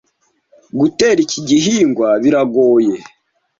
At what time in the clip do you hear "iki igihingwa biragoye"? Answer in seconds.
1.25-2.95